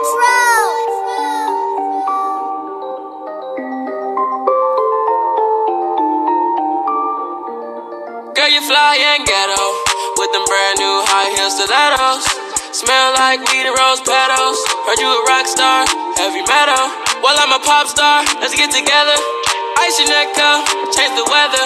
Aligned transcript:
Girl, 0.00 0.08
you 8.48 8.64
fly 8.64 8.96
and 8.96 9.28
ghetto 9.28 9.60
with 10.16 10.32
them 10.32 10.40
brand 10.48 10.80
new 10.80 11.04
high 11.04 11.28
heels 11.36 11.52
stilettos. 11.52 12.24
Smell 12.72 13.12
like 13.12 13.44
weed 13.44 13.68
and 13.68 13.76
rose 13.76 14.00
petals. 14.00 14.56
Heard 14.88 14.96
you 15.04 15.10
a 15.12 15.20
rock 15.28 15.44
star, 15.44 15.84
heavy 16.16 16.48
metal. 16.48 16.80
Well, 17.20 17.36
I'm 17.36 17.52
a 17.52 17.60
pop 17.60 17.84
star, 17.84 18.24
let's 18.40 18.56
get 18.56 18.72
together. 18.72 19.20
Ice 19.84 20.00
your 20.00 20.08
neck 20.08 20.32
up, 20.40 20.64
change 20.96 21.12
the 21.12 21.28
weather. 21.28 21.64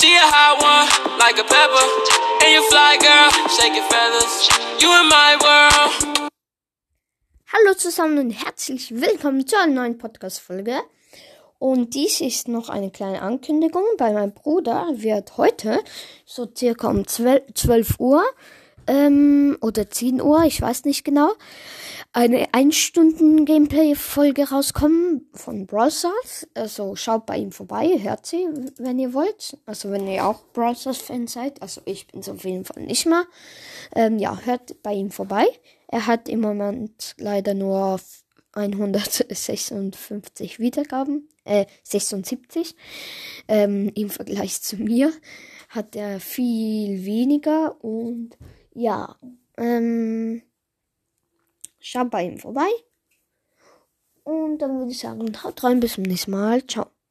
She 0.00 0.08
a 0.08 0.24
hot 0.24 0.56
one, 0.56 0.88
like 1.20 1.36
a 1.36 1.44
pepper. 1.44 1.86
And 2.40 2.48
you 2.48 2.64
fly, 2.72 2.96
girl, 2.96 3.28
shake 3.52 3.76
your 3.76 3.84
feathers. 3.92 4.48
You 4.80 4.88
in 4.88 5.04
my 5.12 5.36
world. 5.36 6.13
Zusammen 7.84 8.16
und 8.16 8.30
herzlich 8.30 8.98
willkommen 8.98 9.46
zu 9.46 9.58
einer 9.58 9.74
neuen 9.82 9.98
Podcast-Folge. 9.98 10.80
Und 11.58 11.92
dies 11.94 12.22
ist 12.22 12.48
noch 12.48 12.70
eine 12.70 12.90
kleine 12.90 13.20
Ankündigung. 13.20 13.82
Bei 13.98 14.10
meinem 14.14 14.32
Bruder 14.32 14.88
wird 14.94 15.36
heute 15.36 15.80
so 16.24 16.48
circa 16.56 16.88
um 16.88 17.06
12, 17.06 17.52
12 17.52 18.00
Uhr 18.00 18.24
ähm, 18.86 19.56
oder 19.60 19.90
10 19.90 20.20
Uhr, 20.20 20.44
ich 20.44 20.60
weiß 20.60 20.84
nicht 20.84 21.04
genau, 21.04 21.32
eine 22.12 22.46
1 22.52 22.76
Stunden 22.76 23.44
Gameplay-Folge 23.44 24.50
rauskommen 24.50 25.28
von 25.34 25.66
Brawl 25.66 25.90
Stars. 25.90 26.46
Also 26.54 26.94
schaut 26.94 27.26
bei 27.26 27.38
ihm 27.38 27.50
vorbei, 27.50 27.98
hört 28.00 28.26
sie, 28.26 28.46
wenn 28.78 28.98
ihr 28.98 29.14
wollt. 29.14 29.58
Also 29.66 29.90
wenn 29.90 30.06
ihr 30.06 30.24
auch 30.24 30.44
Brawl 30.52 30.76
Stars-Fan 30.76 31.26
seid. 31.26 31.60
Also 31.60 31.80
ich 31.86 32.06
bin 32.06 32.20
es 32.20 32.28
auf 32.28 32.44
jeden 32.44 32.64
Fall 32.64 32.84
nicht 32.84 33.06
mehr. 33.06 33.24
Ähm, 33.96 34.18
ja, 34.18 34.38
hört 34.44 34.80
bei 34.82 34.92
ihm 34.92 35.10
vorbei. 35.10 35.46
Er 35.88 36.06
hat 36.06 36.28
im 36.28 36.40
Moment 36.40 37.14
leider 37.18 37.54
nur 37.54 37.98
156 38.52 40.60
Wiedergaben, 40.60 41.28
äh, 41.44 41.66
76. 41.82 42.76
Ähm, 43.48 43.90
Im 43.94 44.10
Vergleich 44.10 44.62
zu 44.62 44.76
mir 44.76 45.12
hat 45.68 45.96
er 45.96 46.20
viel 46.20 47.04
weniger 47.04 47.82
und 47.84 48.36
ja, 48.74 49.16
ähm, 49.56 50.42
schaut 51.78 52.10
bei 52.10 52.24
ihm 52.24 52.38
vorbei. 52.38 52.68
Und 54.24 54.58
dann 54.58 54.78
würde 54.78 54.90
ich 54.90 54.98
sagen, 54.98 55.32
haut 55.42 55.62
rein, 55.64 55.80
bis 55.80 55.94
zum 55.94 56.04
nächsten 56.04 56.30
Mal. 56.30 56.66
Ciao. 56.66 56.93